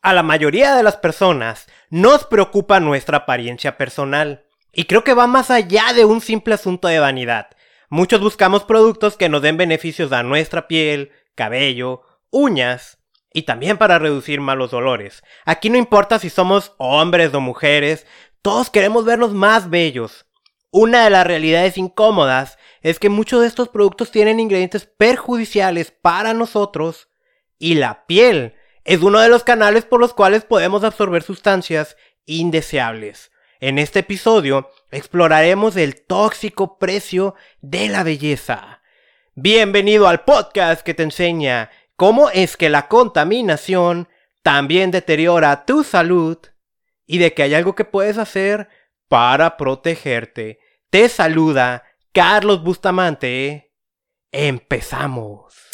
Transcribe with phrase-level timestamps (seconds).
[0.00, 4.44] A la mayoría de las personas nos preocupa nuestra apariencia personal.
[4.72, 7.48] Y creo que va más allá de un simple asunto de vanidad.
[7.90, 12.98] Muchos buscamos productos que nos den beneficios a nuestra piel, cabello, uñas
[13.32, 15.24] y también para reducir malos dolores.
[15.44, 18.06] Aquí no importa si somos hombres o mujeres,
[18.40, 20.26] todos queremos vernos más bellos.
[20.70, 26.34] Una de las realidades incómodas es que muchos de estos productos tienen ingredientes perjudiciales para
[26.34, 27.08] nosotros
[27.58, 28.54] y la piel
[28.88, 33.30] es uno de los canales por los cuales podemos absorber sustancias indeseables.
[33.60, 38.80] En este episodio exploraremos el tóxico precio de la belleza.
[39.34, 44.08] Bienvenido al podcast que te enseña cómo es que la contaminación
[44.42, 46.38] también deteriora tu salud
[47.04, 48.70] y de que hay algo que puedes hacer
[49.06, 50.60] para protegerte.
[50.88, 53.74] Te saluda Carlos Bustamante.
[54.32, 55.68] Empezamos.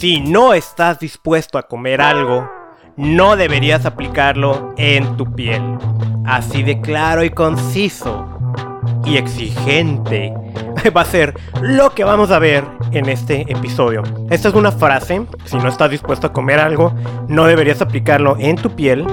[0.00, 2.50] Si no estás dispuesto a comer algo,
[2.96, 5.62] no deberías aplicarlo en tu piel.
[6.24, 8.26] Así de claro y conciso
[9.04, 10.32] y exigente
[10.96, 14.02] va a ser lo que vamos a ver en este episodio.
[14.30, 16.94] Esta es una frase, si no estás dispuesto a comer algo,
[17.28, 19.06] no deberías aplicarlo en tu piel,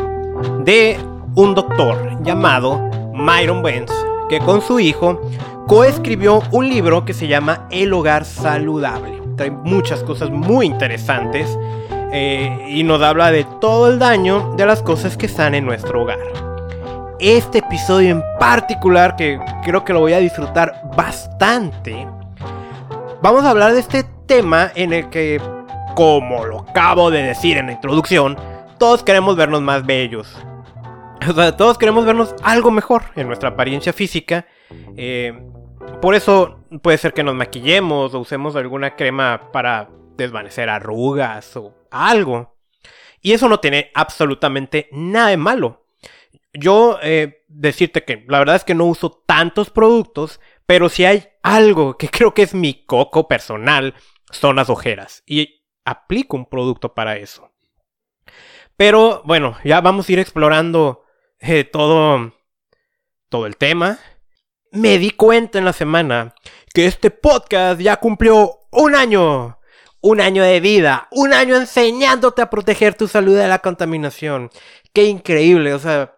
[0.64, 0.98] de
[1.36, 2.80] un doctor llamado
[3.14, 3.92] Myron Benz,
[4.30, 5.20] que con su hijo
[5.68, 11.58] coescribió un libro que se llama El hogar saludable trae muchas cosas muy interesantes
[12.12, 16.02] eh, y nos habla de todo el daño de las cosas que están en nuestro
[16.02, 16.20] hogar.
[17.20, 22.08] Este episodio en particular, que creo que lo voy a disfrutar bastante,
[23.22, 25.42] vamos a hablar de este tema en el que,
[25.96, 28.38] como lo acabo de decir en la introducción,
[28.78, 30.36] todos queremos vernos más bellos.
[31.28, 34.46] O sea, todos queremos vernos algo mejor en nuestra apariencia física.
[34.96, 35.34] Eh,
[36.02, 41.74] por eso puede ser que nos maquillemos o usemos alguna crema para desvanecer arrugas o
[41.92, 42.56] algo.
[43.22, 45.88] Y eso no tiene absolutamente nada de malo.
[46.54, 51.28] Yo eh, decirte que la verdad es que no uso tantos productos, pero si hay
[51.44, 53.96] algo que creo que es mi coco personal,
[54.32, 55.24] son las ojeras.
[55.26, 57.52] Y aplico un producto para eso.
[58.76, 61.04] Pero bueno, ya vamos a ir explorando
[61.40, 62.34] eh, todo,
[63.30, 64.00] todo el tema
[64.72, 66.34] me di cuenta en la semana
[66.74, 69.58] que este podcast ya cumplió un año.
[70.00, 74.52] Un año de vida, un año enseñándote a proteger tu salud de la contaminación.
[74.94, 76.18] Qué increíble, o sea,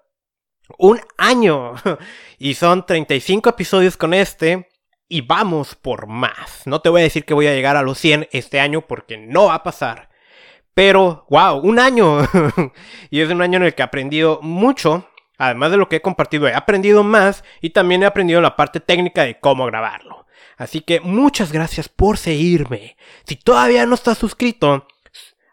[0.77, 1.75] un año.
[2.41, 4.69] Y son 35 episodios con este.
[5.09, 6.61] Y vamos por más.
[6.65, 9.17] No te voy a decir que voy a llegar a los 100 este año porque
[9.17, 10.09] no va a pasar.
[10.73, 12.19] Pero, wow, un año.
[13.09, 15.05] y es un año en el que he aprendido mucho
[15.39, 18.81] Además de lo que he compartido, he aprendido más y también he aprendido la parte
[18.81, 20.27] técnica de cómo grabarlo.
[20.57, 22.97] Así que muchas gracias por seguirme.
[23.23, 24.85] Si todavía no estás suscrito,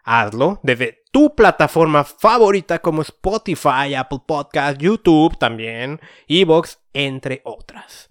[0.03, 8.09] hazlo desde tu plataforma favorita como Spotify, Apple Podcast, YouTube también, Evox, entre otras.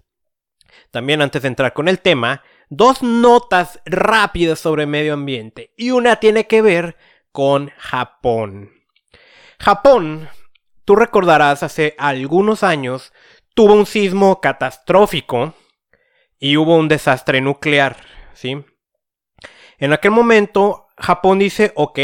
[0.89, 6.15] También antes de entrar con el tema, dos notas rápidas sobre medio ambiente y una
[6.15, 6.97] tiene que ver
[7.31, 8.71] con Japón.
[9.59, 10.27] Japón
[10.87, 13.11] Tú recordarás hace algunos años
[13.53, 15.53] tuvo un sismo catastrófico
[16.39, 17.97] y hubo un desastre nuclear,
[18.33, 18.63] ¿sí?
[19.79, 21.99] En aquel momento Japón dice, ok,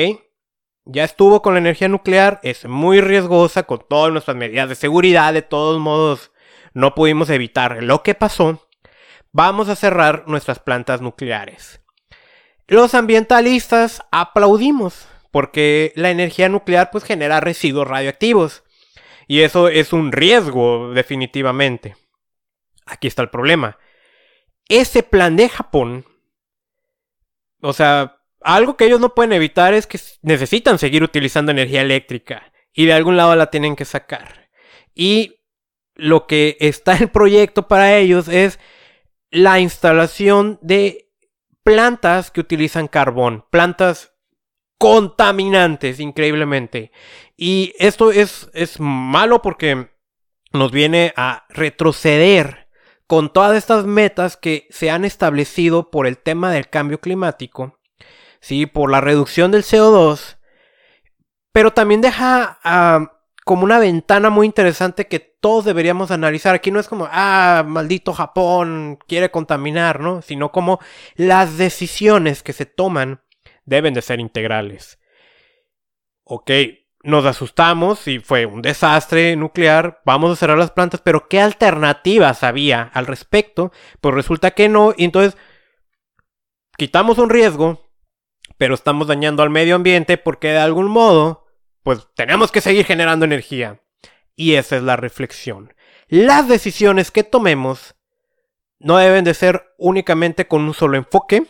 [0.83, 5.33] ya estuvo con la energía nuclear, es muy riesgosa con todas nuestras medidas de seguridad,
[5.33, 6.33] de todos modos
[6.73, 8.67] no pudimos evitar lo que pasó,
[9.31, 11.79] vamos a cerrar nuestras plantas nucleares.
[12.67, 18.63] Los ambientalistas aplaudimos porque la energía nuclear pues genera residuos radioactivos
[19.27, 21.95] y eso es un riesgo, definitivamente.
[22.85, 23.77] Aquí está el problema.
[24.67, 26.05] Ese plan de Japón,
[27.61, 32.51] o sea, algo que ellos no pueden evitar es que necesitan seguir utilizando energía eléctrica
[32.73, 34.49] y de algún lado la tienen que sacar.
[34.93, 35.39] Y
[35.95, 38.59] lo que está en el proyecto para ellos es
[39.31, 41.09] la instalación de
[41.63, 44.12] plantas que utilizan carbón, plantas
[44.83, 46.91] contaminantes, increíblemente.
[47.37, 49.87] Y esto es, es malo porque
[50.51, 52.67] nos viene a retroceder
[53.07, 57.79] con todas estas metas que se han establecido por el tema del cambio climático,
[58.41, 58.65] ¿sí?
[58.65, 60.35] por la reducción del CO2,
[61.53, 66.55] pero también deja ah, como una ventana muy interesante que todos deberíamos analizar.
[66.55, 70.21] Aquí no es como, ah, maldito Japón quiere contaminar, ¿no?
[70.21, 70.79] Sino como
[71.15, 73.22] las decisiones que se toman
[73.65, 74.99] deben de ser integrales.
[76.23, 76.51] Ok,
[77.03, 82.43] nos asustamos y fue un desastre nuclear, vamos a cerrar las plantas, pero ¿qué alternativas
[82.43, 83.71] había al respecto?
[83.99, 85.37] Pues resulta que no, y entonces
[86.77, 87.91] quitamos un riesgo,
[88.57, 91.45] pero estamos dañando al medio ambiente porque de algún modo,
[91.83, 93.81] pues tenemos que seguir generando energía.
[94.35, 95.73] Y esa es la reflexión.
[96.07, 97.95] Las decisiones que tomemos
[98.79, 101.45] no deben de ser únicamente con un solo enfoque.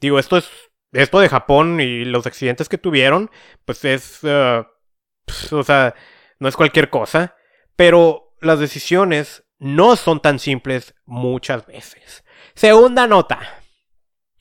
[0.00, 0.48] Digo, esto es
[0.94, 3.30] esto de Japón y los accidentes que tuvieron,
[3.64, 5.94] pues es, pues, o sea,
[6.38, 7.36] no es cualquier cosa.
[7.76, 12.24] Pero las decisiones no son tan simples muchas veces.
[12.54, 13.40] Segunda nota.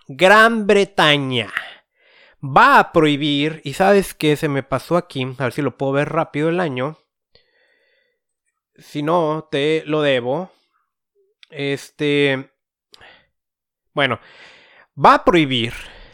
[0.08, 1.52] Gran Bretaña
[2.44, 5.94] va a prohibir, y sabes que se me pasó aquí, a ver si lo puedo
[5.94, 6.98] ver rápido el año.
[8.78, 10.52] Si no, te lo debo.
[11.50, 12.52] Este...
[13.94, 14.20] Bueno,
[14.98, 15.74] va a prohibir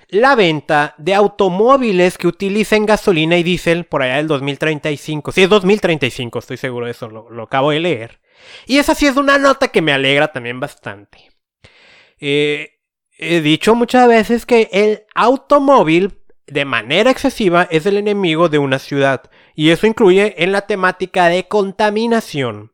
[0.09, 5.31] la venta de automóviles que utilicen gasolina y diésel por allá del 2035.
[5.31, 8.19] Sí, es 2035, estoy seguro de eso, lo, lo acabo de leer.
[8.65, 11.29] Y esa sí es una nota que me alegra también bastante.
[12.19, 12.79] Eh,
[13.17, 18.79] he dicho muchas veces que el automóvil de manera excesiva es el enemigo de una
[18.79, 22.73] ciudad y eso incluye en la temática de contaminación.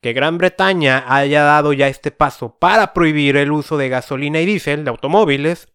[0.00, 4.46] Que Gran Bretaña haya dado ya este paso para prohibir el uso de gasolina y
[4.46, 5.68] diésel de automóviles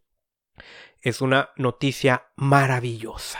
[1.04, 3.40] es una noticia maravillosa.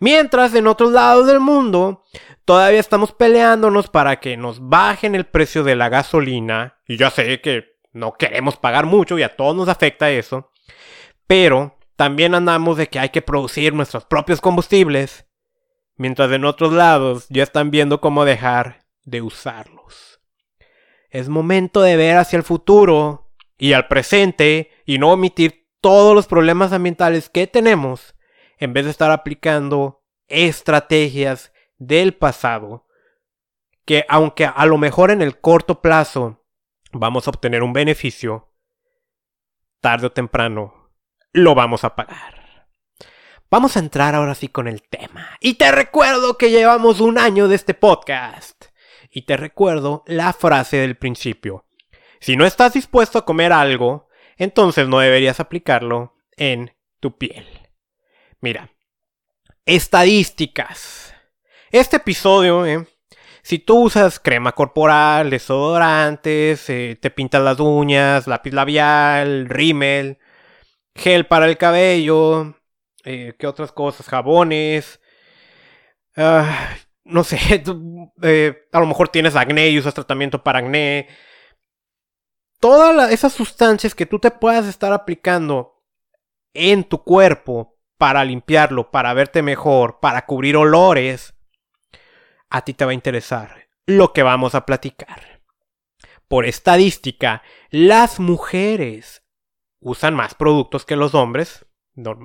[0.00, 2.04] Mientras en otros lados del mundo
[2.44, 7.40] todavía estamos peleándonos para que nos bajen el precio de la gasolina y ya sé
[7.40, 10.50] que no queremos pagar mucho y a todos nos afecta eso.
[11.26, 15.26] Pero también andamos de que hay que producir nuestros propios combustibles.
[15.96, 20.20] Mientras en otros lados ya están viendo cómo dejar de usarlos.
[21.10, 26.26] Es momento de ver hacia el futuro y al presente y no omitir todos los
[26.26, 28.14] problemas ambientales que tenemos
[28.58, 32.86] en vez de estar aplicando estrategias del pasado
[33.84, 36.44] que aunque a lo mejor en el corto plazo
[36.92, 38.52] vamos a obtener un beneficio,
[39.80, 40.90] tarde o temprano
[41.32, 42.68] lo vamos a pagar.
[43.50, 45.38] Vamos a entrar ahora sí con el tema.
[45.40, 48.66] Y te recuerdo que llevamos un año de este podcast.
[49.10, 51.64] Y te recuerdo la frase del principio.
[52.20, 54.07] Si no estás dispuesto a comer algo,
[54.38, 57.46] entonces no deberías aplicarlo en tu piel.
[58.40, 58.70] Mira,
[59.66, 61.14] estadísticas.
[61.70, 62.86] Este episodio, eh,
[63.42, 70.18] si tú usas crema corporal, desodorantes, eh, te pintas las uñas, lápiz labial, rímel,
[70.94, 72.54] gel para el cabello,
[73.04, 74.06] eh, ¿qué otras cosas?
[74.06, 75.00] Jabones.
[76.16, 77.38] Ah, no sé,
[78.22, 81.08] eh, a lo mejor tienes acné y usas tratamiento para acné.
[82.60, 85.82] Todas esas sustancias que tú te puedas estar aplicando
[86.54, 91.34] en tu cuerpo para limpiarlo, para verte mejor, para cubrir olores,
[92.50, 95.40] a ti te va a interesar lo que vamos a platicar.
[96.28, 99.22] Por estadística, las mujeres
[99.80, 101.64] usan más productos que los hombres.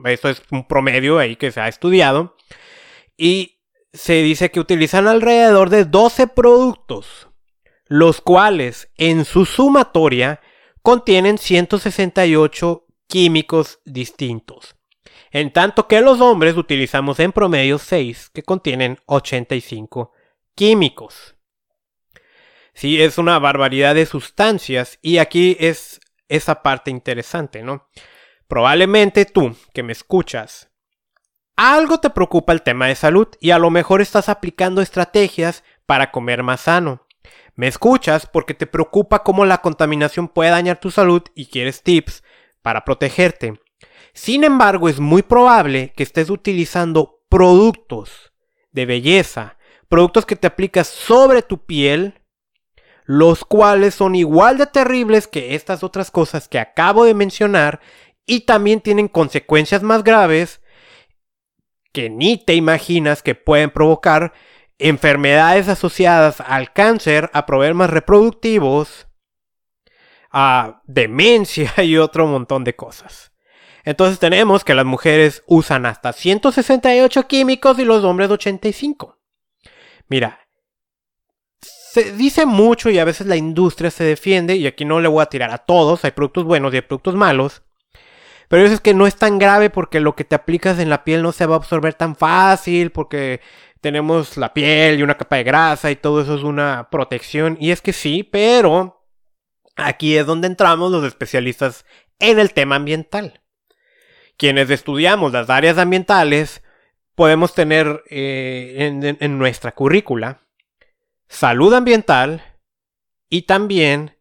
[0.06, 2.36] Eso es un promedio ahí que se ha estudiado.
[3.18, 3.62] Y
[3.94, 7.30] se dice que utilizan alrededor de 12 productos,
[7.94, 10.42] los cuales en su sumatoria
[10.82, 14.76] contienen 168 químicos distintos.
[15.30, 20.12] En tanto que los hombres utilizamos en promedio 6 que contienen 85
[20.56, 21.36] químicos.
[22.74, 27.90] Sí, es una barbaridad de sustancias y aquí es esa parte interesante, ¿no?
[28.48, 30.72] Probablemente tú, que me escuchas,
[31.56, 36.10] algo te preocupa el tema de salud y a lo mejor estás aplicando estrategias para
[36.10, 37.03] comer más sano.
[37.56, 42.24] Me escuchas porque te preocupa cómo la contaminación puede dañar tu salud y quieres tips
[42.62, 43.60] para protegerte.
[44.14, 48.34] Sin embargo, es muy probable que estés utilizando productos
[48.72, 49.58] de belleza,
[49.88, 52.22] productos que te aplicas sobre tu piel,
[53.06, 57.82] los cuales son igual de terribles que estas otras cosas que acabo de mencionar
[58.26, 60.62] y también tienen consecuencias más graves
[61.92, 64.34] que ni te imaginas que pueden provocar
[64.84, 69.08] enfermedades asociadas al cáncer, a problemas reproductivos,
[70.32, 73.32] a demencia y otro montón de cosas.
[73.86, 79.20] Entonces tenemos que las mujeres usan hasta 168 químicos y los hombres 85.
[80.08, 80.40] Mira,
[81.62, 85.22] se dice mucho y a veces la industria se defiende, y aquí no le voy
[85.22, 87.62] a tirar a todos, hay productos buenos y hay productos malos.
[88.48, 91.04] Pero eso es que no es tan grave porque lo que te aplicas en la
[91.04, 93.42] piel no se va a absorber tan fácil, porque
[93.84, 97.58] tenemos la piel y una capa de grasa y todo eso es una protección.
[97.60, 99.06] Y es que sí, pero
[99.76, 101.86] aquí es donde entramos los especialistas
[102.18, 103.44] en el tema ambiental
[104.38, 106.64] quienes estudiamos las áreas ambientales,
[107.16, 110.42] podemos tener eh, en, nuestra currícula
[111.28, 112.44] salud ambiental
[113.30, 114.18] y también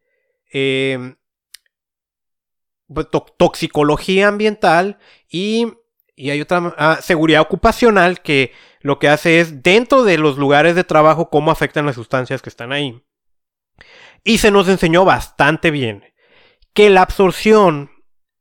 [0.51, 1.15] eh,
[2.93, 5.73] pues, toxicología ambiental y,
[6.15, 8.51] hay otra ah, seguridad ocupacional que
[8.83, 12.49] lo que hace es dentro de los lugares de trabajo cómo afectan las sustancias que
[12.49, 13.01] están ahí.
[14.23, 16.13] Y se nos enseñó bastante bien
[16.73, 17.91] que la absorción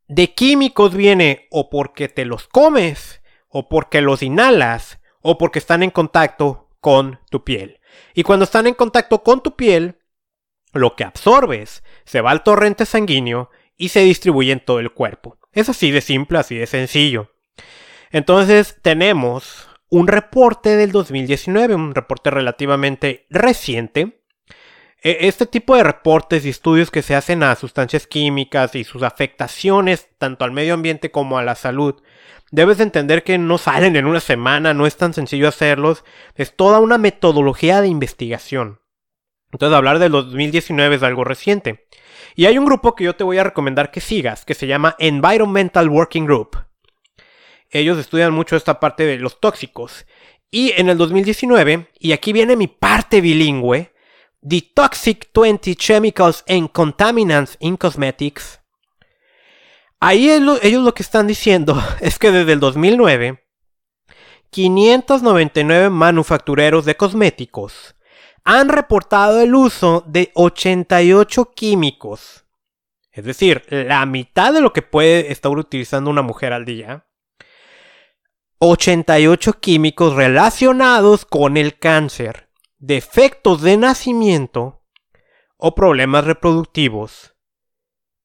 [0.09, 5.83] de químicos viene o porque te los comes, o porque los inhalas, o porque están
[5.85, 7.81] en contacto con tu piel.
[8.13, 10.01] Y cuando están en contacto con tu piel,
[10.73, 15.39] lo que absorbes se va al torrente sanguíneo y se distribuye en todo el cuerpo.
[15.53, 17.31] Es así de simple, así de sencillo.
[18.11, 24.23] Entonces tenemos un reporte del 2019, un reporte relativamente reciente.
[25.03, 29.03] E, este tipo de reportes y estudios que se hacen a sustancias químicas y sus
[29.03, 32.03] afectaciones tanto al medio ambiente como a la salud,
[32.51, 36.05] debes entender que no salen en una semana, no es tan sencillo hacerlos,
[36.37, 38.81] es toda una metodología de investigación.
[39.51, 41.87] Entonces hablar del 2019 es algo reciente.
[42.35, 44.97] Y hay un grupo que yo te voy a recomendar que sigas, que se llama
[44.99, 46.72] Environmental Working Group.
[47.73, 50.07] Ellos estudian mucho esta parte de los tóxicos.
[50.51, 53.93] Y en el 2019, y aquí viene mi parte bilingüe,
[54.47, 58.61] The Toxic 20 Chemicals and Contaminants in Cosmetics.
[59.99, 63.43] Ahí ellos lo que están diciendo es que desde el 2009,
[64.51, 67.97] 599 manufactureros de cosméticos
[68.45, 72.45] han reportado el uso de 88 químicos.
[73.13, 77.07] Es decir, la mitad de lo que puede estar utilizando una mujer al día.
[78.65, 84.85] 88 químicos relacionados con el cáncer, defectos de nacimiento
[85.57, 87.35] o problemas reproductivos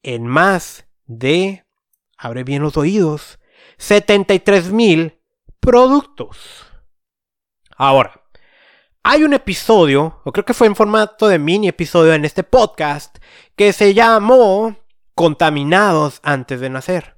[0.03, 1.65] en más de,
[2.19, 3.39] abre bien los oídos,
[3.79, 5.19] 73 mil
[5.59, 6.67] productos.
[7.75, 8.23] Ahora,
[9.01, 13.17] hay un episodio, o creo que fue en formato de mini episodio en este podcast,
[13.55, 14.77] que se llamó
[15.15, 17.17] Contaminados antes de nacer.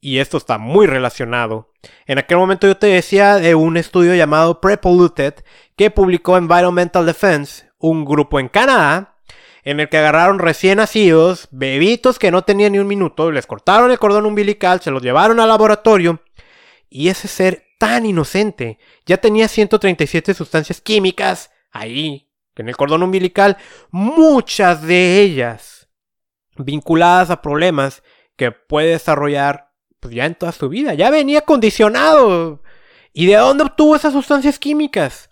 [0.00, 1.73] Y esto está muy relacionado.
[2.06, 5.34] En aquel momento yo te decía de un estudio llamado Prepolluted
[5.76, 9.16] que publicó Environmental Defense, un grupo en Canadá,
[9.64, 13.90] en el que agarraron recién nacidos, bebitos que no tenían ni un minuto, les cortaron
[13.90, 16.20] el cordón umbilical, se los llevaron al laboratorio
[16.90, 23.56] y ese ser tan inocente ya tenía 137 sustancias químicas ahí, en el cordón umbilical,
[23.90, 25.88] muchas de ellas
[26.56, 28.02] vinculadas a problemas
[28.36, 29.73] que puede desarrollar
[30.04, 30.92] pues ya en toda su vida.
[30.92, 32.60] Ya venía condicionado.
[33.14, 35.30] ¿Y de dónde obtuvo esas sustancias químicas?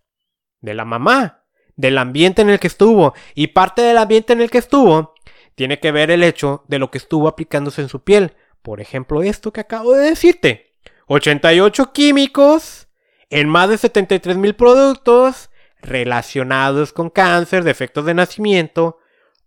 [0.62, 1.44] De la mamá,
[1.76, 3.12] del ambiente en el que estuvo.
[3.34, 5.12] Y parte del ambiente en el que estuvo
[5.56, 8.32] tiene que ver el hecho de lo que estuvo aplicándose en su piel.
[8.62, 10.74] Por ejemplo, esto que acabo de decirte.
[11.08, 12.88] 88 químicos
[13.28, 15.50] en más de 73 mil productos
[15.82, 19.00] relacionados con cáncer, defectos de nacimiento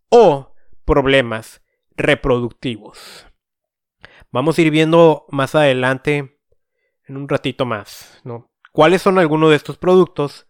[0.09, 0.53] o
[0.85, 1.63] problemas
[1.97, 3.25] reproductivos.
[4.35, 6.41] Vamos a ir viendo más adelante,
[7.07, 8.51] en un ratito más, ¿no?
[8.73, 10.45] ¿Cuáles son algunos de estos productos?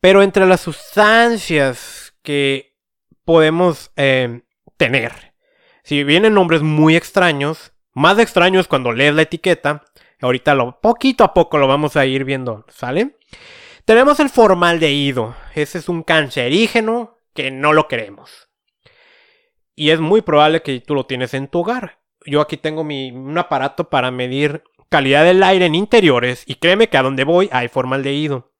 [0.00, 2.76] Pero entre las sustancias que
[3.24, 4.42] podemos eh,
[4.76, 5.34] tener,
[5.84, 9.84] si vienen nombres muy extraños, más extraños cuando lees la etiqueta,
[10.20, 13.18] Ahorita lo, poquito a poco lo vamos a ir viendo, ¿sale?
[13.84, 15.36] Tenemos el formaldehído.
[15.54, 18.48] Ese es un cancerígeno que no lo queremos.
[19.76, 22.03] Y es muy probable que tú lo tienes en tu hogar.
[22.24, 26.88] Yo aquí tengo mi, un aparato para medir calidad del aire en interiores y créeme
[26.88, 28.52] que a donde voy hay formaldehído.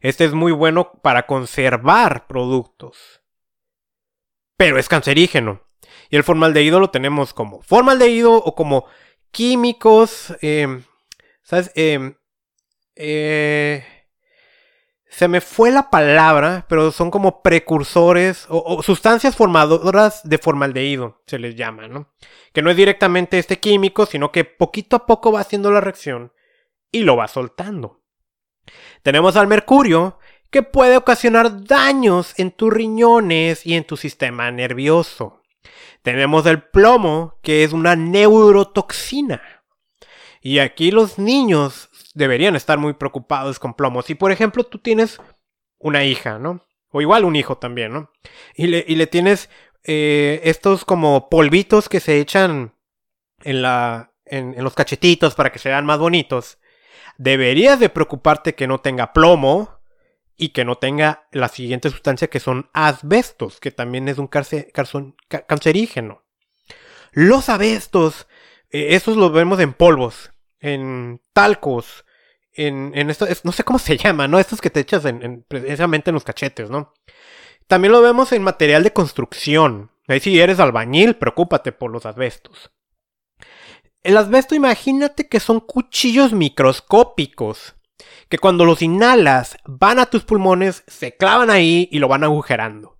[0.00, 3.22] Este es muy bueno para conservar productos.
[4.56, 5.62] Pero es cancerígeno.
[6.10, 8.86] Y el formaldehído lo tenemos como formaldehído o como
[9.30, 10.84] químicos, em,
[11.42, 11.72] ¿sabes?
[11.74, 12.16] Em,
[12.94, 13.84] eh,
[15.16, 21.38] se me fue la palabra, pero son como precursores o, sustancias formadoras de formaldehído, se
[21.38, 22.12] les llama, ¿no?
[22.52, 26.34] Que no es directamente este químico, sino que poquito a poco va haciendo la reacción
[26.92, 28.02] y lo va soltando.
[29.02, 30.18] Tenemos al mercurio,
[30.50, 35.40] que puede ocasionar daños en tus riñones y en tu sistema nervioso.
[36.02, 39.40] Tenemos el plomo, que es una neurotoxina.
[40.42, 44.00] Y aquí los niños deberían estar muy preocupados con plomo.
[44.00, 45.20] Si, por ejemplo, tú tienes
[45.78, 46.64] una hija, ¿no?
[46.90, 48.10] O igual un hijo también, ¿no?
[48.54, 49.50] Y le, tienes
[49.84, 52.74] eh, estos como polvitos que se echan
[53.44, 56.58] en, la, en, en los cachetitos para que se vean más bonitos.
[57.18, 59.78] Deberías de preocuparte que no tenga plomo
[60.38, 66.22] y que no tenga la siguiente sustancia que son asbestos, que también es un cancerígeno.
[67.12, 68.26] Los asbestos,
[68.70, 70.30] eh, esos los vemos en polvos,
[70.60, 72.05] en talcos,
[72.56, 74.38] en, en esto, no sé cómo se llama, ¿no?
[74.38, 76.94] Estos que te echas en, precisamente en los cachetes, ¿no?
[77.66, 79.90] También lo vemos en material de construcción.
[80.08, 82.70] Ahí si eres albañil, preocúpate por los asbestos.
[84.02, 87.74] El asbesto, imagínate que son cuchillos microscópicos
[88.28, 92.98] que cuando los inhalas van a tus pulmones, se clavan ahí y lo van agujerando.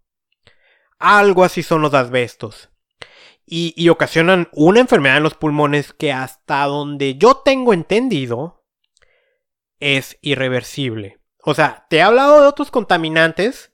[0.98, 2.70] Algo así son los asbestos.
[3.44, 8.55] Y, y, ocasionan una enfermedad en los pulmones que hasta donde yo tengo entendido
[9.80, 11.20] es irreversible.
[11.42, 13.72] O sea, te he hablado de otros contaminantes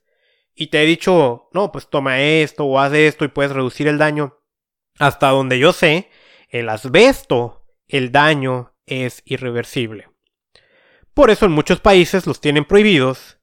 [0.55, 3.97] y te he dicho, no, pues toma esto o haz esto y puedes reducir el
[3.97, 4.39] daño.
[4.99, 6.09] Hasta donde yo sé,
[6.49, 10.09] el asbesto, el daño es irreversible.
[11.13, 13.39] Por eso en muchos países los tienen prohibidos,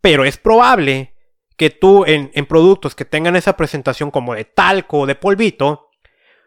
[0.00, 1.14] pero es probable
[1.56, 5.90] que tú en, productos que tengan esa presentación como de talco o de polvito,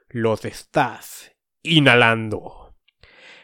[0.10, 2.67] los estás inhalando.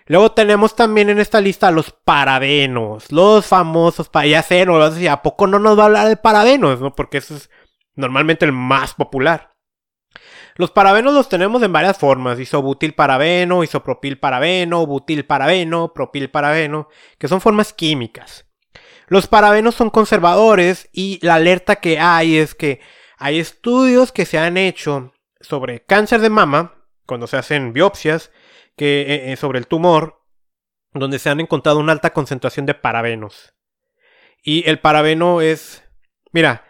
[0.05, 5.48] Luego tenemos también en esta lista los parabenos, los famosos, ya sé, no, ¿a poco
[5.48, 6.81] no nos va a hablar de parabenos?
[6.81, 6.93] ¿no?
[6.93, 7.50] Porque eso es
[7.95, 9.53] normalmente el más popular.
[10.55, 16.89] Los parabenos los tenemos en varias formas, isobutil parabeno, isopropil parabeno, butil parabeno, propil parabeno,
[17.17, 18.45] que son formas químicas.
[19.07, 22.81] Los parabenos son conservadores y la alerta que hay es que
[23.17, 28.31] hay estudios que se han hecho sobre cáncer de mama, cuando se hacen biopsias,
[28.75, 30.22] que, eh, eh, sobre el tumor,
[30.94, 33.53] donde se han encontrado una alta concentración de parabenos.
[34.44, 35.84] Y el parabeno es,
[36.32, 36.65] mira,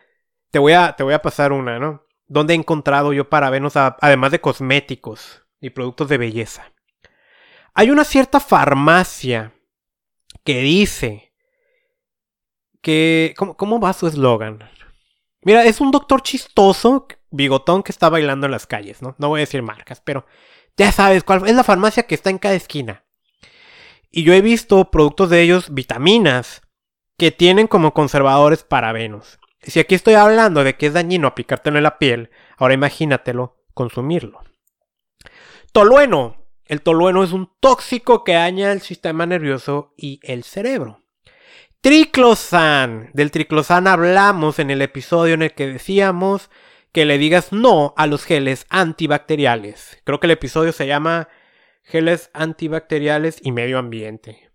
[0.51, 2.03] te voy a, te voy a pasar una, ¿no?
[2.27, 6.73] donde he encontrado yo parabenos además de cosméticos y productos de belleza.
[7.73, 9.53] Hay una cierta farmacia
[10.43, 11.33] que dice
[12.81, 13.33] que...
[13.37, 14.67] ¿Cómo, va su eslogan?
[15.41, 19.15] Mira, es un doctor chistoso, bigotón que está bailando en las calles, ¿no?
[19.17, 20.25] No voy a decir marcas, pero
[20.77, 23.03] ya sabes cuál es la farmacia que está en cada esquina.
[24.11, 26.61] Y yo he visto productos de ellos, vitaminas,
[27.17, 29.39] que tienen como conservadores parabenos.
[29.61, 34.41] Si aquí estoy hablando de que es dañino aplicártelo en la piel, ahora imagínatelo consumirlo.
[35.71, 36.37] Tolueno.
[36.65, 41.01] El tolueno es un tóxico que daña el sistema nervioso y el cerebro.
[41.81, 43.09] Triclosan.
[43.13, 46.49] Del triclosan hablamos en el episodio en el que decíamos
[46.93, 50.01] que le digas no a los geles antibacteriales.
[50.05, 51.27] Creo que el episodio se llama
[51.83, 54.51] geles antibacteriales y medio ambiente.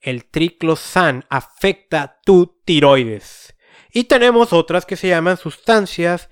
[0.00, 3.56] El triclosan afecta tu tiroides.
[3.92, 6.30] Y tenemos otras que se llaman sustancias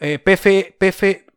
[0.00, 0.18] eh,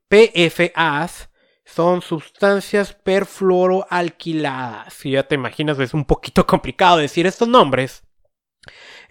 [0.10, 1.30] PFAs,
[1.66, 4.94] son sustancias perfluoroalquiladas.
[4.94, 8.04] Si ya te imaginas, es un poquito complicado decir estos nombres.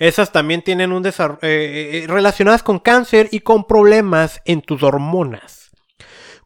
[0.04, 4.82] Esas también tienen un desarrollo eh, eh, relacionadas con cáncer y con problemas en tus
[4.82, 5.70] hormonas.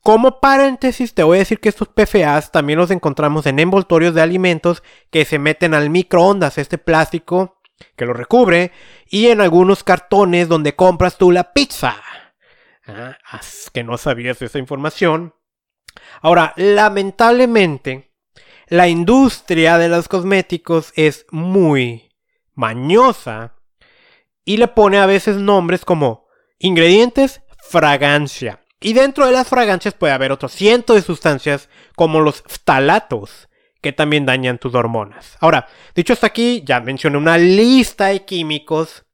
[0.01, 4.23] Como paréntesis, te voy a decir que estos PFAs también los encontramos en envoltorios de
[4.23, 6.57] alimentos que se meten al microondas.
[6.57, 7.61] Este plástico
[7.97, 8.71] que lo recubre,
[9.09, 11.97] y en algunos cartones donde compras tú la pizza.
[12.87, 13.18] Ah,
[13.73, 15.35] que no sabías esa información.
[16.23, 18.12] Ahora, lamentablemente,
[18.68, 22.08] la industria de los cosméticos es muy
[22.59, 23.55] mañosa
[24.44, 26.27] y le pone a veces nombres como
[26.59, 28.64] ingredientes fragancia.
[28.81, 33.49] Y dentro de las fragancias puede haber otros cientos de sustancias como los phtalatos,
[33.81, 35.37] que también dañan tus hormonas.
[35.40, 39.05] Ahora, dicho hasta aquí, ya mencioné una lista de químicos.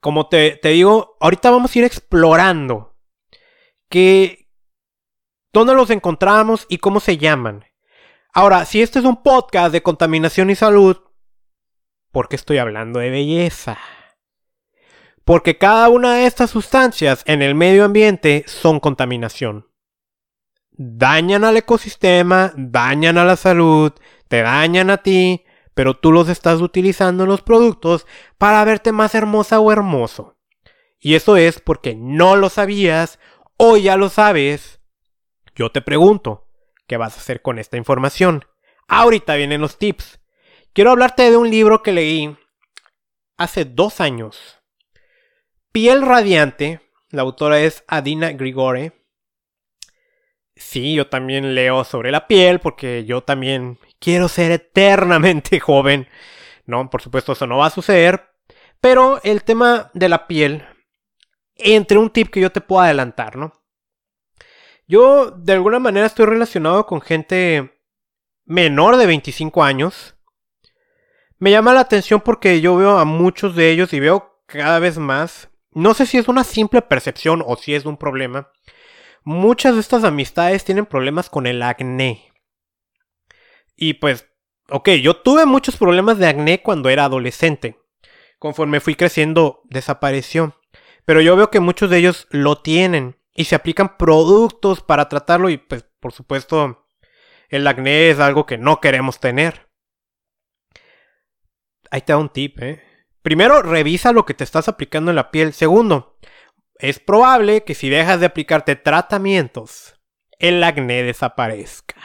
[0.00, 2.94] Como te, digo, ahorita vamos a ir explorando
[3.88, 4.50] que,
[5.52, 7.64] dónde los encontramos y cómo se llaman.
[8.34, 10.98] Ahora, si este es un podcast de contaminación y salud,
[12.12, 13.78] ¿por qué estoy hablando de belleza?
[15.24, 19.72] Porque cada una de estas sustancias en el medio ambiente son contaminación
[20.72, 23.92] dañan al ecosistema, dañan a la salud,
[24.28, 25.44] te dañan a ti,
[25.74, 28.06] pero tú los estás utilizando en los productos
[28.38, 30.36] para verte más hermosa o hermoso.
[30.98, 33.18] Y eso es porque no lo sabías
[33.56, 34.80] o ya lo sabes.
[35.54, 36.48] Yo te pregunto,
[36.86, 38.44] ¿qué vas a hacer con esta información?
[38.88, 40.20] Ahorita vienen los tips.
[40.74, 42.34] Quiero hablarte de un libro que leí
[43.36, 44.58] hace dos años.
[45.70, 46.80] Piel Radiante,
[47.10, 48.92] la autora es Adina Grigore.
[50.56, 56.08] Sí, yo también leo sobre la piel porque yo también quiero ser eternamente joven.
[56.64, 58.30] No, por supuesto eso no va a suceder.
[58.80, 60.66] Pero el tema de la piel,
[61.56, 63.62] entre un tip que yo te puedo adelantar, ¿no?
[64.86, 67.78] Yo de alguna manera estoy relacionado con gente
[68.46, 70.16] menor de 25 años.
[71.42, 74.98] Me llama la atención porque yo veo a muchos de ellos y veo cada vez
[74.98, 75.50] más.
[75.72, 78.52] No sé si es una simple percepción o si es un problema
[79.24, 82.32] Muchas de estas amistades tienen problemas con el acné.
[83.74, 84.28] Y pues,
[84.68, 87.76] ok, yo tuve muchos problemas de acné cuando era adolescente.
[88.38, 90.60] Conforme fui creciendo, desapareció.
[91.04, 95.50] Pero yo veo que muchos de ellos lo tienen y se aplican productos para tratarlo
[95.50, 96.86] y pues por supuesto
[97.48, 99.71] el acné es algo que no queremos tener.
[101.92, 102.82] Ahí te da un tip, ¿eh?
[103.20, 105.52] Primero, revisa lo que te estás aplicando en la piel.
[105.52, 106.18] Segundo,
[106.76, 110.00] es probable que si dejas de aplicarte tratamientos,
[110.38, 112.00] el acné desaparezca.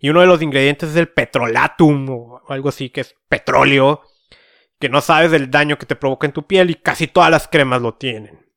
[0.00, 4.02] Y uno de los ingredientes es el petrolatum o algo así que es petróleo,
[4.78, 7.48] que no sabes del daño que te provoca en tu piel y casi todas las
[7.48, 8.52] cremas lo tienen.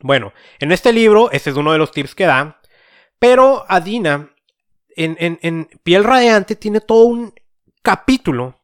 [0.00, 2.60] Bueno, en este libro, ese es uno de los tips que da,
[3.20, 4.34] pero Adina
[4.96, 7.32] en, en, en Piel Radiante tiene todo un
[7.80, 8.63] capítulo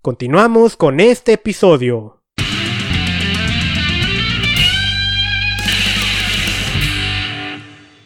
[0.02, 2.24] Continuamos con este episodio.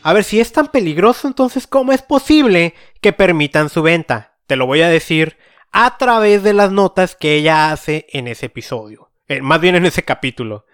[0.02, 4.38] A ver, si es tan peligroso, entonces ¿cómo es posible que permitan su venta?
[4.46, 5.36] Te lo voy a decir
[5.72, 9.10] a través de las notas que ella hace en ese episodio.
[9.28, 10.66] Eh, más bien en ese capítulo.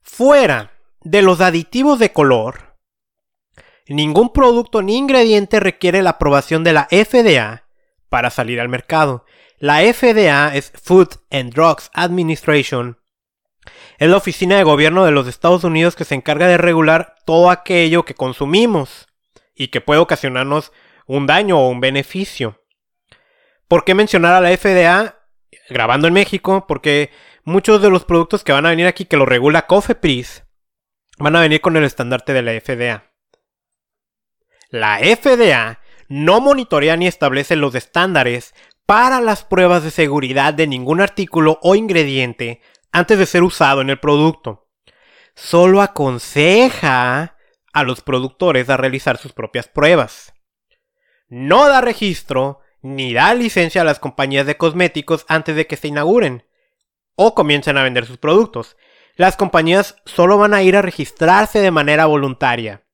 [0.00, 2.76] Fuera de los aditivos de color,
[3.88, 7.68] ningún producto ni ingrediente requiere la aprobación de la FDA
[8.08, 9.24] para salir al mercado.
[9.58, 12.98] La FDA es Food and Drugs Administration
[13.98, 17.50] es la oficina de gobierno de los Estados Unidos que se encarga de regular todo
[17.50, 19.08] aquello que consumimos
[19.54, 20.72] y que puede ocasionarnos
[21.06, 22.62] un daño o un beneficio.
[23.66, 25.18] ¿Por qué mencionar a la FDA
[25.68, 26.66] grabando en México?
[26.68, 27.10] Porque
[27.44, 30.44] muchos de los productos que van a venir aquí que lo regula Cofepris
[31.18, 33.04] van a venir con el estandarte de la FDA.
[34.70, 38.54] La FDA no monitorea ni establece los estándares
[38.86, 43.90] para las pruebas de seguridad de ningún artículo o ingrediente antes de ser usado en
[43.90, 44.68] el producto.
[45.34, 47.36] Solo aconseja
[47.72, 50.32] a los productores a realizar sus propias pruebas.
[51.28, 55.88] No da registro ni da licencia a las compañías de cosméticos antes de que se
[55.88, 56.44] inauguren
[57.14, 58.76] o comiencen a vender sus productos.
[59.18, 62.84] Las compañías solo van a ir a registrarse de manera voluntaria.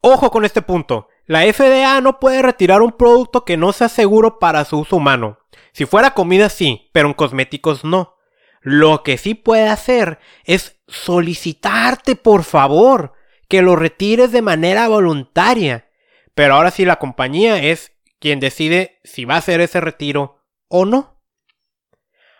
[0.00, 1.06] Ojo con este punto.
[1.26, 5.38] La FDA no puede retirar un producto que no sea seguro para su uso humano.
[5.72, 8.16] Si fuera comida sí, pero en cosméticos no.
[8.60, 13.12] Lo que sí puede hacer es solicitarte por favor
[13.48, 15.88] que lo retires de manera voluntaria.
[16.34, 20.84] Pero ahora sí la compañía es quien decide si va a hacer ese retiro o
[20.84, 21.22] no.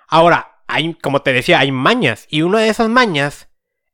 [0.08, 2.26] Ahora, hay, como te decía, hay mañas.
[2.30, 3.48] Y una de esas mañas,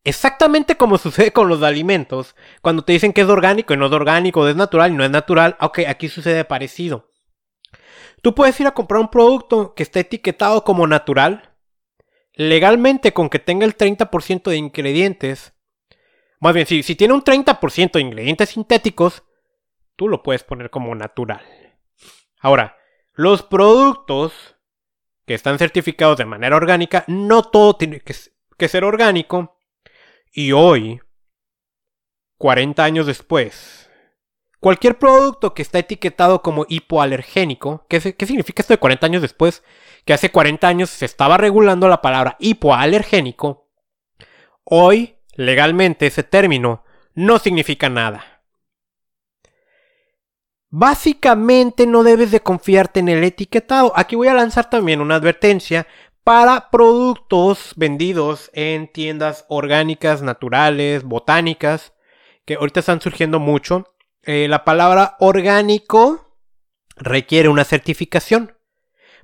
[0.05, 3.93] exactamente como sucede con los alimentos, cuando te dicen que es orgánico y no es
[3.93, 7.11] orgánico, es natural y no es natural, ok, aquí sucede parecido.
[8.23, 11.55] Tú puedes ir a comprar un producto que esté etiquetado como natural,
[12.35, 15.53] legalmente con que tenga el 30% de ingredientes.
[16.41, 19.25] Más bien, si, si tiene un 30% de ingredientes sintéticos,
[19.97, 21.45] tú lo puedes poner como natural.
[22.41, 22.77] Ahora,
[23.13, 24.58] los productos
[25.29, 29.59] que están certificados de manera orgánica, no todo tiene que, ser orgánico.
[30.33, 31.01] Y hoy,
[32.39, 33.85] 40 años después,
[34.61, 39.63] Cualquier producto que está etiquetado como hipoalergénico, ¿qué, significa esto de 40 años después?
[40.05, 43.71] Que hace 40 años se estaba regulando la palabra hipoalergénico.
[44.65, 46.83] Hoy, legalmente, ese término
[47.15, 48.38] no significa nada.
[50.71, 53.93] Básicamente no debes de confiarte en el etiquetado.
[53.97, 55.87] Aquí voy a lanzar también una advertencia
[56.25, 61.95] para productos vendidos en tiendas orgánicas, naturales, botánicas,
[62.45, 63.95] que ahorita están surgiendo mucho.
[64.25, 66.37] Eh, la palabra orgánico
[66.97, 68.59] requiere una certificación.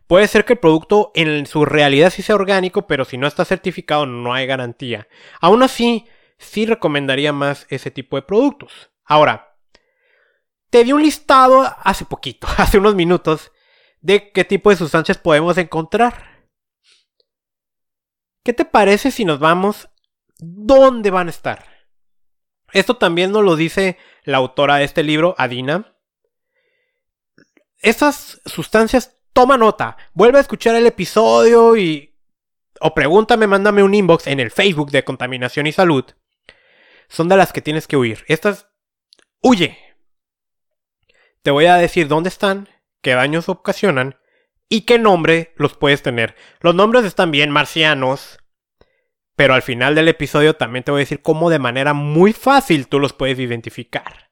[0.06, 3.44] Puede ser que el producto en su realidad sí sea orgánico, pero si no está
[3.44, 5.08] certificado no hay garantía.
[5.40, 6.06] Aún así,
[6.38, 8.90] sí recomendaría más ese tipo de productos.
[9.04, 9.53] Ahora,
[10.74, 13.52] te di un listado hace poquito, hace unos minutos,
[14.00, 16.48] de qué tipo de sustancias podemos encontrar.
[18.42, 19.88] ¿Qué te parece si nos vamos?
[20.36, 21.64] ¿Dónde van a estar?
[22.72, 25.96] Esto también nos lo dice la autora de este libro, Adina.
[27.78, 29.96] Esas sustancias, toma nota.
[30.12, 32.18] Vuelve a escuchar el episodio y...
[32.80, 36.04] O pregúntame, mándame un inbox en el Facebook de Contaminación y Salud.
[37.08, 38.24] Son de las que tienes que huir.
[38.26, 38.66] Estas...
[39.40, 39.83] Huye.
[41.44, 42.70] Te voy a decir dónde están,
[43.02, 44.16] qué daños ocasionan
[44.70, 46.34] y qué nombre los puedes tener.
[46.60, 48.38] Los nombres están bien marcianos,
[49.36, 52.88] pero al final del episodio también te voy a decir cómo de manera muy fácil
[52.88, 54.30] tú los puedes identificar.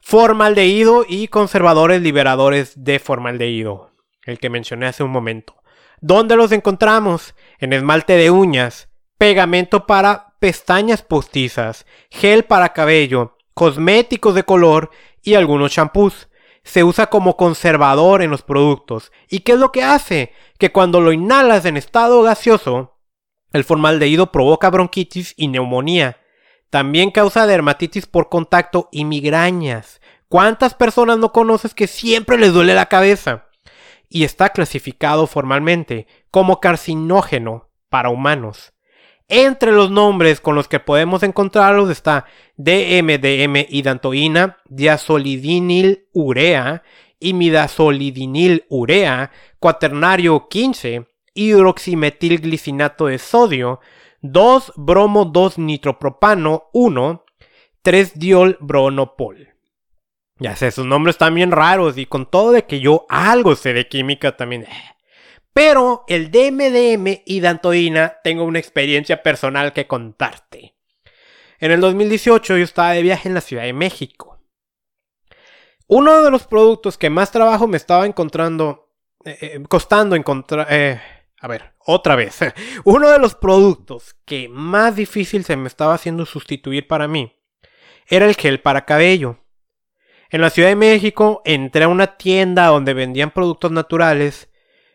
[0.00, 3.92] Formaldehído y conservadores liberadores de formaldehído,
[4.24, 5.62] el que mencioné hace un momento.
[6.00, 7.34] ¿Dónde los encontramos?
[7.58, 14.90] En esmalte de uñas, pegamento para pestañas postizas, gel para cabello, cosméticos de color
[15.22, 16.28] y algunos champús.
[16.64, 19.10] Se usa como conservador en los productos.
[19.28, 20.32] ¿Y qué es lo que hace?
[20.58, 22.98] Que cuando lo inhalas en estado gaseoso,
[23.52, 26.18] el formaldehído provoca bronquitis y neumonía.
[26.70, 30.00] También causa dermatitis por contacto y migrañas.
[30.28, 33.48] ¿Cuántas personas no conoces que siempre les duele la cabeza?
[34.08, 38.72] Y está clasificado formalmente como carcinógeno para humanos.
[39.34, 42.26] Entre los nombres con los que podemos encontrarlos está
[42.58, 46.82] DMDM hidantoína, diazolidinil urea,
[47.18, 53.80] imidazolidinil urea, cuaternario 15, hidroximetilglicinato de sodio,
[54.20, 57.24] 2-bromo-2-nitropropano 1,
[57.82, 59.48] 3-diol-bronopol.
[60.40, 63.72] Ya sé, sus nombres están bien raros y con todo de que yo algo sé
[63.72, 64.64] de química también.
[64.64, 64.91] Eh,
[65.52, 70.76] pero el DMDM y Dantoína tengo una experiencia personal que contarte.
[71.58, 74.40] En el 2018 yo estaba de viaje en la Ciudad de México.
[75.86, 78.90] Uno de los productos que más trabajo me estaba encontrando,
[79.24, 80.66] eh, eh, costando encontrar...
[80.70, 81.00] Eh,
[81.40, 82.38] a ver, otra vez.
[82.84, 87.36] Uno de los productos que más difícil se me estaba haciendo sustituir para mí
[88.06, 89.38] era el gel para cabello.
[90.30, 94.51] En la Ciudad de México entré a una tienda donde vendían productos naturales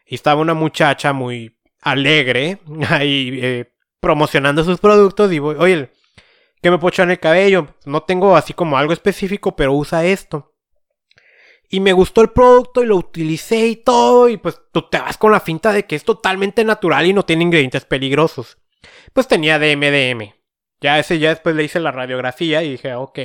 [0.08, 5.92] y estaba una muchacha muy alegre ahí eh, promocionando sus productos y voy, oye,
[6.62, 7.68] ¿qué me puedo en el cabello?
[7.86, 10.54] No tengo así como algo específico, pero usa esto.
[11.70, 14.30] Y me gustó el producto y lo utilicé y todo.
[14.30, 17.26] Y pues tú te vas con la finta de que es totalmente natural y no
[17.26, 18.58] tiene ingredientes peligrosos.
[19.12, 20.34] Pues tenía DMDM.
[20.80, 23.20] Ya ese ya después le hice la radiografía y dije, ok.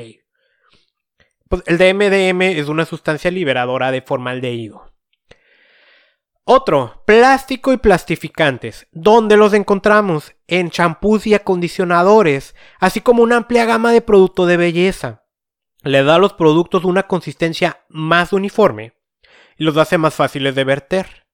[1.49, 4.92] Pues el DMDM es una sustancia liberadora de formaldehído.
[6.45, 8.89] Otro, plástico y plastificantes.
[8.91, 10.35] ¿Dónde los encontramos?
[10.49, 15.23] En champús y acondicionadores, así como una amplia gama de productos de belleza.
[15.85, 18.95] Le da a los productos una consistencia más uniforme
[19.57, 21.29] y los hace más fáciles de verter.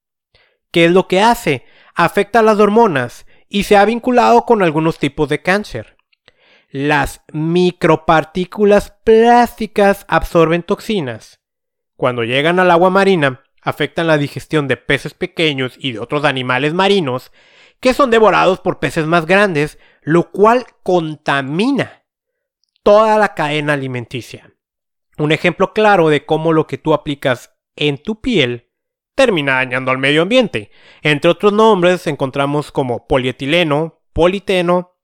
[0.71, 1.64] ¿Qué es lo que hace?
[1.94, 5.97] Afecta a las hormonas y se ha vinculado con algunos tipos de cáncer.
[6.68, 11.40] Las micropartículas plásticas absorben toxinas.
[11.97, 16.74] Cuando llegan al agua marina, afectan la digestión de peces pequeños y de otros animales
[16.74, 17.33] marinos
[17.81, 22.04] que son devorados por peces más grandes, lo cual contamina
[22.83, 24.52] toda la cadena alimenticia.
[25.16, 28.70] Un ejemplo claro de cómo lo que tú aplicas en tu piel
[29.14, 30.70] termina dañando al medio ambiente.
[31.02, 34.96] Entre otros nombres encontramos como polietileno, politeno,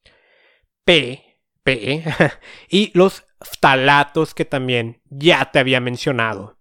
[0.85, 2.05] P, P
[2.69, 6.59] y losftalatos que también ya te había mencionado.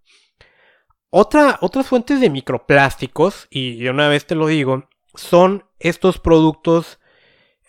[1.16, 6.98] Otra, otras fuentes de microplásticos, y una vez te lo digo, son estos productos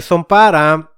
[0.00, 0.94] son para...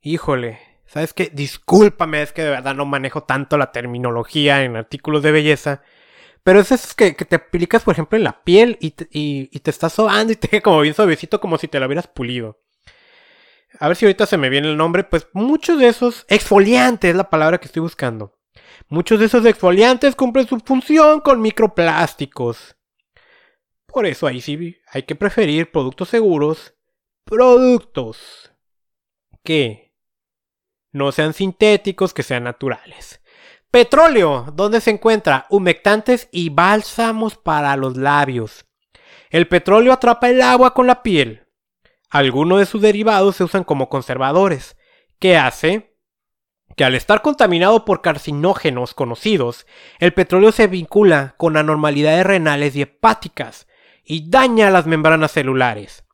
[0.00, 1.30] Híjole, ¿sabes qué?
[1.30, 5.82] Discúlpame, es que de verdad no manejo tanto la terminología en artículos de belleza.
[6.42, 9.60] Pero es eso que, te aplicas, por ejemplo, en la piel y te, y, y
[9.60, 12.62] te estás sobando y te queda como bien suavecito, como si te lo hubieras pulido.
[13.80, 15.04] A ver si ahorita se me viene el nombre.
[15.04, 16.24] Pues muchos de esos.
[16.30, 18.37] Exfoliante es la palabra que estoy buscando.
[18.88, 22.76] Muchos de esos exfoliantes cumplen su función con microplásticos.
[23.86, 26.74] Por eso ahí sí hay que preferir productos seguros,
[27.24, 28.52] productos
[29.44, 29.94] que
[30.92, 33.20] no sean sintéticos, que sean naturales.
[33.70, 38.64] Petróleo, donde se encuentra humectantes y bálsamos para los labios.
[39.30, 41.46] El petróleo atrapa el agua con la piel.
[42.08, 44.76] Algunos de sus derivados se usan como conservadores,
[45.18, 45.97] ¿Qué hace
[46.78, 49.66] que al estar contaminado por carcinógenos conocidos,
[49.98, 53.66] el petróleo se vincula con anormalidades renales y hepáticas
[54.04, 56.04] y daña las membranas celulares.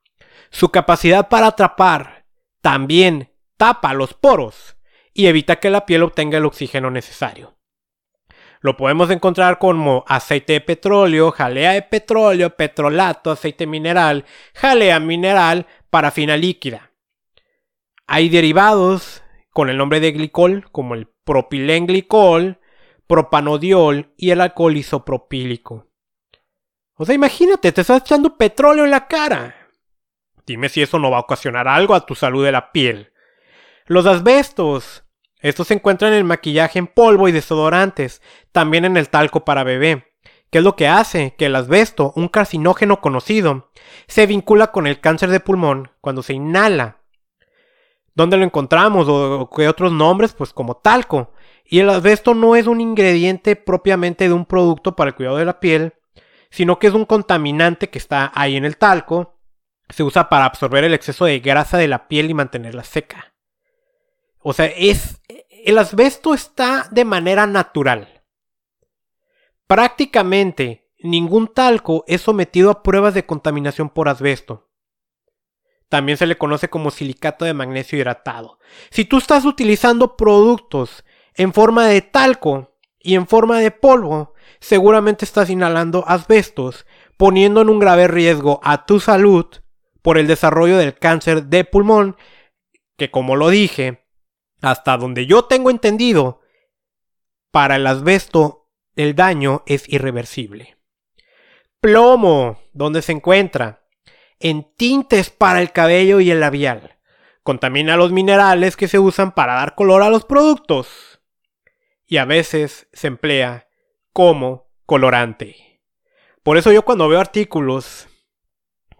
[0.50, 2.24] Su capacidad para atrapar
[2.62, 4.76] también tapa los poros
[5.12, 7.56] y evita que la piel obtenga el oxígeno necesario.
[8.60, 14.24] Lo podemos encontrar como aceite de petróleo, jalea de petróleo, petrolato, aceite mineral,
[14.54, 16.90] jalea mineral, parafina líquida.
[18.06, 19.13] Hay derivados
[19.54, 22.58] con el nombre de glicol, como el propilenglicol,
[23.06, 25.86] propanodiol y el alcohol isopropílico.
[26.96, 29.54] O sea, imagínate, te estás echando petróleo en la cara.
[30.44, 33.12] Dime si eso no va a ocasionar algo a tu salud de la piel.
[33.86, 35.04] Los asbestos.
[35.38, 39.62] Estos se encuentran en el maquillaje en polvo y desodorantes, también en el talco para
[39.62, 40.14] bebé.
[40.50, 41.36] ¿Qué es lo que hace?
[41.38, 43.70] Que el asbesto, un carcinógeno conocido,
[44.08, 47.03] se vincula con el cáncer de pulmón cuando se inhala
[48.14, 49.06] ¿Dónde lo encontramos?
[49.08, 50.32] ¿O qué otros nombres?
[50.32, 51.32] Pues como talco.
[51.64, 55.44] Y el asbesto no es un ingrediente propiamente de un producto para el cuidado de
[55.44, 55.94] la piel,
[56.50, 59.38] sino que es un contaminante que está ahí en el talco.
[59.88, 63.34] Se usa para absorber el exceso de grasa de la piel y mantenerla seca.
[64.38, 65.20] O sea, es
[65.64, 68.22] el asbesto está de manera natural.
[69.66, 74.70] Prácticamente ningún talco es sometido a pruebas de contaminación por asbesto.
[75.88, 78.58] También se le conoce como silicato de magnesio hidratado.
[78.90, 85.24] Si tú estás utilizando productos en forma de talco y en forma de polvo, seguramente
[85.24, 89.46] estás inhalando asbestos, poniendo en un grave riesgo a tu salud
[90.02, 92.16] por el desarrollo del cáncer de pulmón,
[92.96, 94.06] que como lo dije,
[94.62, 96.40] hasta donde yo tengo entendido,
[97.50, 100.76] para el asbesto el daño es irreversible.
[101.80, 103.83] Plomo, ¿dónde se encuentra?
[104.44, 106.98] En tintes para el cabello y el labial.
[107.42, 111.18] Contamina los minerales que se usan para dar color a los productos.
[112.06, 113.68] Y a veces se emplea
[114.12, 115.80] como colorante.
[116.42, 118.06] Por eso yo cuando veo artículos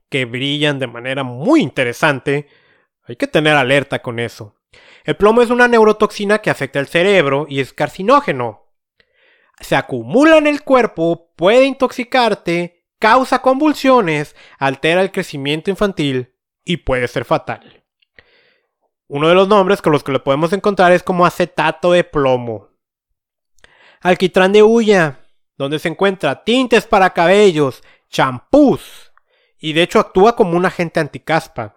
[0.08, 2.48] que brillan de manera muy interesante,
[3.02, 4.56] hay que tener alerta con eso.
[5.04, 8.72] El plomo es una neurotoxina que afecta el cerebro y es carcinógeno.
[9.60, 17.08] Se acumula en el cuerpo, puede intoxicarte causa convulsiones, altera el crecimiento infantil y puede
[17.08, 17.84] ser fatal.
[19.06, 22.68] Uno de los nombres con los que lo podemos encontrar es como acetato de plomo.
[24.00, 25.20] Alquitrán de huya,
[25.56, 29.12] donde se encuentra tintes para cabellos, champús,
[29.58, 31.76] y de hecho actúa como un agente anticaspa.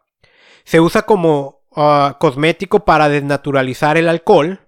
[0.64, 4.62] Se usa como ah, cosmético para desnaturalizar el alcohol,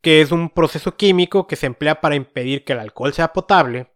[0.00, 3.92] que es un proceso químico que se emplea para impedir que el alcohol sea potable.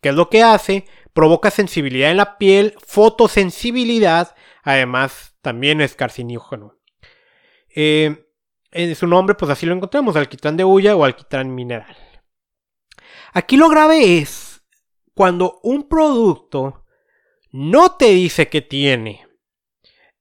[0.00, 0.86] ¿Qué es lo que hace?
[1.18, 6.78] Provoca sensibilidad en la piel, fotosensibilidad, además también es carcinógeno.
[7.74, 8.24] Eh,
[8.70, 11.96] en su nombre, pues así lo encontramos, alquitrán de hulla o alquitrán mineral.
[13.32, 14.62] Aquí lo grave es
[15.12, 16.84] cuando un producto
[17.50, 19.26] no te dice que tiene.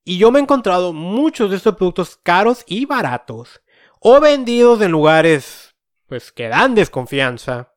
[0.03, 3.61] Y yo me he encontrado muchos de estos productos caros y baratos,
[3.99, 5.75] o vendidos en lugares
[6.07, 7.75] pues que dan desconfianza,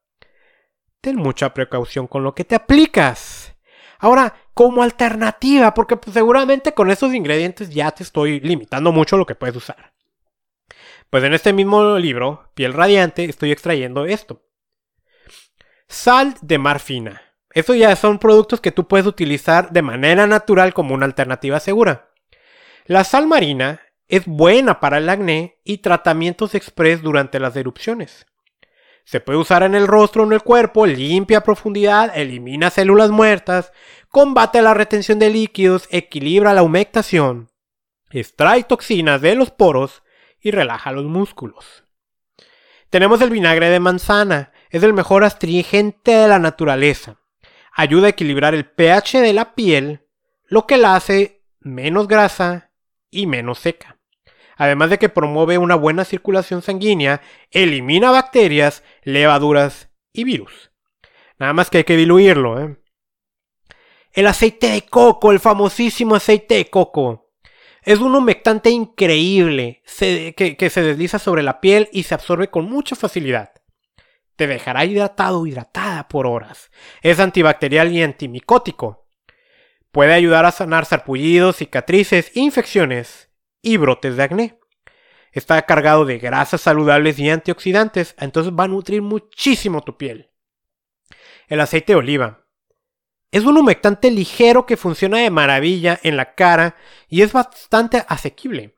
[1.01, 3.55] ten mucha precaución con lo que te aplicas.
[3.99, 9.27] Ahora, como alternativa, porque pues, seguramente con esos ingredientes ya te estoy limitando mucho lo
[9.27, 9.93] que puedes usar.
[11.11, 14.43] Pues en este mismo libro, Piel Radiante, estoy extrayendo esto.
[15.89, 17.23] Sal de mar fina.
[17.53, 22.11] Ya son productos que tú puedes utilizar de manera natural como una alternativa segura.
[22.87, 28.27] La sal marina es buena para el acné y tratamientos express durante las erupciones.
[29.11, 33.11] Se puede usar en el rostro o en el cuerpo, limpia a profundidad, elimina células
[33.11, 33.73] muertas,
[34.09, 37.51] combate la retención de líquidos, equilibra la humectación,
[38.13, 40.05] extrae toxinas de los poros
[40.41, 41.83] y relaja los músculos.
[42.89, 47.17] Tenemos el vinagre de manzana, es el mejor astringente de la naturaleza.
[47.73, 50.07] Ayuda a equilibrar el pH de la piel,
[50.47, 52.71] lo que la hace menos grasa
[53.11, 54.00] y menos seca
[54.61, 60.71] además de que promueve una buena circulación sanguínea, elimina bacterias, levaduras y virus.
[61.39, 62.61] Nada más que hay que diluirlo.
[62.61, 62.77] ¿eh?
[64.13, 67.33] El aceite de coco, el famosísimo aceite de coco.
[67.85, 72.95] Es un humectante increíble que, se desliza sobre la piel y se absorbe con mucha
[72.95, 73.53] facilidad.
[74.37, 76.71] Te dejará hidratado o hidratada por horas.
[77.01, 79.09] Es antibacterial y antimicótico.
[79.91, 83.30] Puede ayudar a sanar sarpullidos, cicatrices, infecciones
[83.63, 84.59] y brotes de acné.
[85.33, 90.31] está cargado de grasas saludables y antioxidantes, entonces va a nutrir muchísimo tu piel.
[91.47, 92.47] El aceite de oliva.
[93.31, 96.77] Es un humectante ligero que funciona de maravilla en la cara
[97.09, 98.75] y es bastante asequible.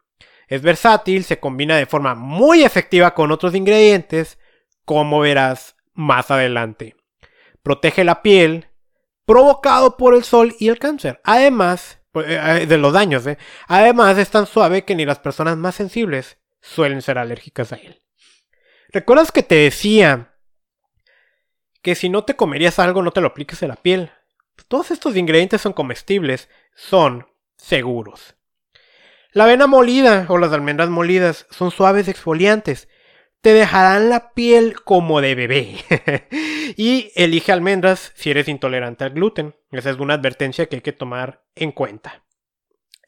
[0.46, 4.38] Es versátil, se combina de forma muy efectiva con otros ingredientes,
[4.84, 6.96] como verás más adelante.
[7.62, 8.68] Protege la piel,
[9.24, 11.20] provocado por el sol y el cáncer.
[11.24, 13.38] Además, de los daños, ¿eh?
[13.68, 18.02] Además, es tan suave que ni las personas más sensibles suelen ser alérgicas a él.
[18.90, 20.34] ¿Recuerdas que te decía
[21.80, 24.10] que si no te comerías algo no te lo apliques en la piel?
[24.68, 28.36] Todos estos ingredientes son comestibles, son seguros.
[29.32, 32.88] La avena molida o las almendras molidas son suaves exfoliantes.
[33.42, 35.76] Te dejarán la piel como de bebé.
[36.76, 39.54] y elige almendras si eres intolerante al gluten.
[39.70, 42.22] Esa es una advertencia que hay que tomar en cuenta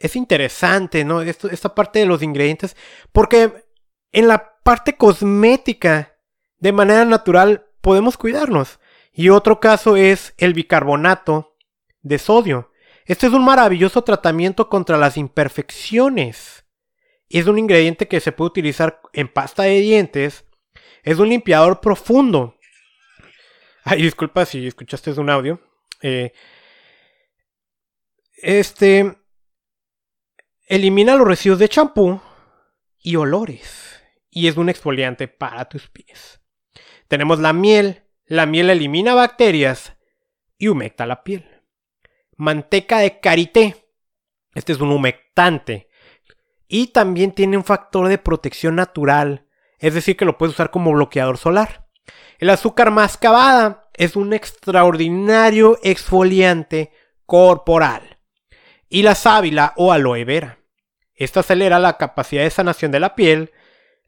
[0.05, 1.23] es interesante, ¿no?
[1.23, 2.77] esta parte de los ingredientes,
[3.13, 3.65] porque
[4.13, 6.19] en la parte cosmética,
[6.59, 8.81] de manera natural, podemos cuidarnos.
[9.13, 11.57] Y otro caso es el bicarbonato
[12.03, 12.71] de sodio.
[13.07, 16.64] Este es un maravilloso tratamiento contra las imperfecciones.
[17.29, 20.45] Es un ingrediente que se puede utilizar en pasta de dientes.
[21.03, 22.57] Es un limpiador profundo.
[23.85, 25.61] Ay, disculpa si escuchaste un audio.
[26.01, 26.33] Eh,
[28.37, 29.17] este
[30.67, 32.21] Elimina los residuos de champú
[32.99, 34.03] y olores.
[34.31, 36.41] Y es un exfoliante para tus pies.
[37.07, 38.05] Tenemos la miel.
[38.25, 39.95] La miel elimina bacterias
[40.57, 41.63] y humecta la piel.
[42.37, 43.77] Manteca de karité.
[44.55, 45.91] Este es un humectante.
[46.75, 49.47] Y también tiene un factor de protección natural.
[49.79, 51.87] Es decir, que lo puedes usar como bloqueador solar.
[52.41, 56.91] El azúcar mascabada es un extraordinario exfoliante
[57.27, 58.19] corporal
[58.89, 60.59] y la sábila o aloe vera.
[61.15, 63.53] Esto acelera la capacidad de sanación de la piel,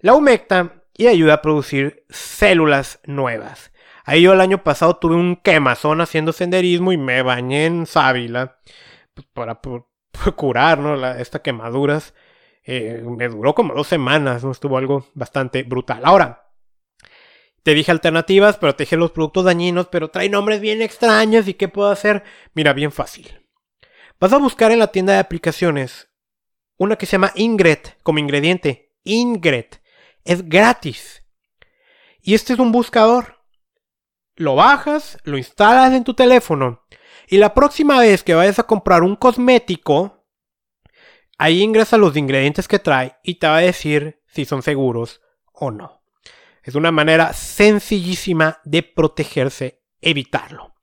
[0.01, 3.71] la humecta y ayuda a producir células nuevas.
[4.05, 8.59] Ahí yo el año pasado tuve un quemazón haciendo senderismo y me bañé en sábila
[9.15, 9.61] pues, para,
[10.35, 11.07] curar ¿no?
[11.13, 12.13] estas quemaduras.
[12.67, 14.51] Eh, me duró como dos semanas, ¿no?
[14.51, 16.01] estuvo algo bastante brutal.
[16.05, 16.51] Ahora,
[17.63, 21.55] te dije alternativas, pero te dije los productos dañinos, pero trae nombres bien extraños y
[21.55, 22.25] qué puedo hacer.
[22.55, 23.49] Mira, bien fácil.
[24.19, 26.09] Vas a buscar en la tienda de aplicaciones
[26.79, 28.93] una que se llama Ingret como ingrediente.
[29.05, 29.83] Ingret.
[30.25, 31.25] Es gratis.
[32.21, 33.37] Y este es un buscador.
[34.35, 36.85] Lo bajas, lo instalas en tu teléfono.
[37.29, 40.26] Y la próxima vez que vayas a comprar un cosmético,
[41.39, 45.21] ahí ingresa los ingredientes que trae y te va a decir si son seguros
[45.53, 46.03] o no.
[46.63, 50.75] Es una manera sencillísima de protegerse, evitarlo.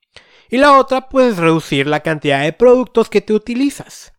[0.48, 4.12] Y la otra, pues reducir la cantidad de productos que te utilizas.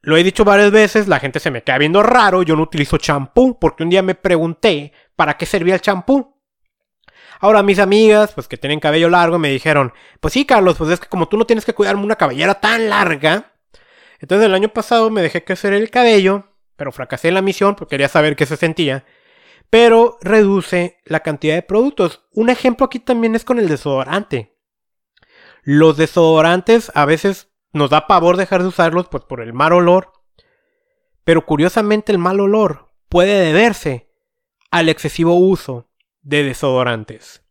[0.00, 2.98] Lo he dicho varias veces, la gente se me queda viendo raro, yo no utilizo
[2.98, 6.36] champú, porque un día me pregunté para qué servía el champú.
[7.38, 11.00] Ahora mis amigas, pues que tienen cabello largo, me dijeron, pues sí, Carlos, pues es
[11.00, 13.51] que como tú no tienes que cuidarme una cabellera tan larga,
[14.22, 16.44] entonces el año pasado me dejé crecer el cabello,
[16.76, 19.04] pero fracasé en la misión porque quería saber qué se sentía.
[19.68, 22.24] Pero reduce la cantidad de productos.
[22.32, 24.56] Un ejemplo aquí también es con el desodorante.
[25.64, 30.12] Los desodorantes a veces nos da pavor dejar de usarlos pues por el mal olor.
[31.24, 34.08] Pero curiosamente el mal olor puede deberse
[34.70, 37.42] al excesivo uso de desodorantes.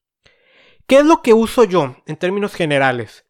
[0.87, 3.25] ¿Qué es lo que uso yo en términos generales?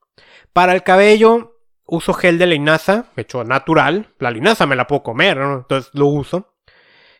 [0.53, 1.51] Para el cabello
[1.91, 4.13] uso gel de linaza, hecho natural.
[4.17, 6.55] La linaza me la puedo comer, entonces lo uso.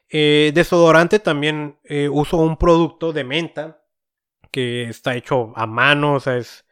[0.10, 3.84] Eh, desodorante también eh, uso un producto de menta
[4.52, 6.66] que está hecho a mano, o sea, es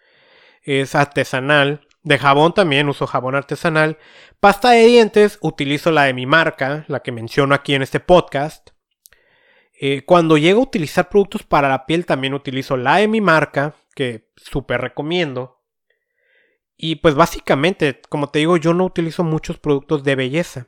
[0.63, 1.87] es artesanal.
[2.03, 3.97] De jabón también uso jabón artesanal.
[4.39, 8.69] Pasta de dientes utilizo la de mi marca, la que menciono aquí en este podcast.
[9.81, 13.75] Eh, cuando llego a utilizar productos para la piel también utilizo la de mi marca,
[13.95, 15.58] que súper recomiendo.
[16.79, 20.67] Y pues básicamente, como te digo, yo no utilizo muchos productos de belleza.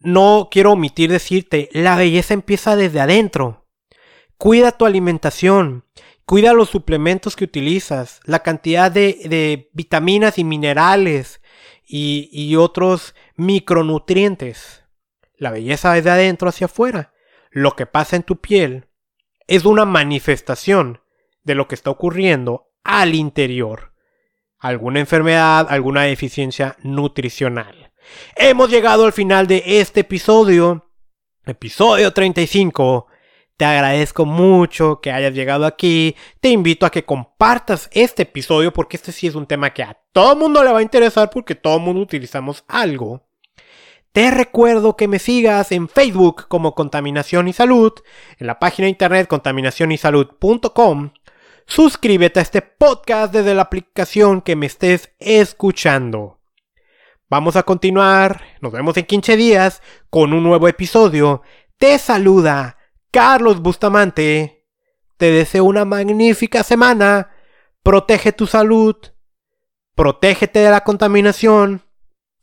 [0.00, 3.66] No quiero omitir decirte, la belleza empieza desde adentro.
[4.36, 5.86] Cuida tu alimentación,
[6.26, 11.40] Cuida los suplementos que utilizas, la cantidad de, vitaminas y minerales
[11.86, 14.82] y, otros micronutrientes.
[15.36, 17.14] La belleza es de adentro hacia afuera.
[17.52, 18.88] Lo que pasa en tu piel
[19.46, 21.00] es una manifestación
[21.44, 23.92] de lo que está ocurriendo al interior.
[24.66, 27.92] Alguna enfermedad, alguna deficiencia nutricional.
[28.34, 30.90] Hemos llegado al final de este episodio,
[31.44, 33.06] episodio 35
[33.56, 36.14] te agradezco mucho que hayas llegado aquí.
[36.40, 39.98] Te invito a que compartas este episodio porque este sí es un tema que a
[40.12, 43.22] todo mundo le va a interesar porque todo mundo utilizamos algo.
[44.12, 47.92] Te recuerdo que me sigas en Facebook como Contaminación y Salud,
[48.38, 51.10] en la página de internet contaminacionysalud.com.
[51.66, 56.40] Suscríbete a este podcast desde la aplicación que me estés escuchando.
[57.28, 61.42] Vamos a continuar, nos vemos en 15 días con un nuevo episodio.
[61.76, 62.78] Te saluda
[63.10, 64.64] Carlos Bustamante.
[65.16, 67.32] Te deseo una magnífica semana.
[67.82, 68.94] Protege tu salud.
[69.96, 71.82] Protégete de la contaminación.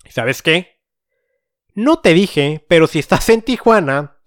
[0.09, 0.82] ¿Sabes qué?
[1.76, 4.17] No te dije, pero si estás en Tijuana,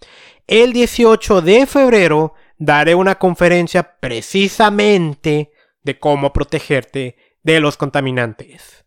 [0.47, 5.53] el 18 de febrero daré una conferencia precisamente
[5.83, 8.87] de cómo protegerte de los contaminantes.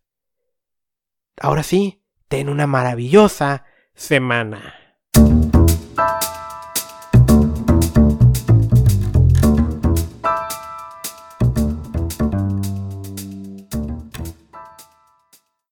[1.40, 4.79] Ahora sí, ten una maravillosa semana.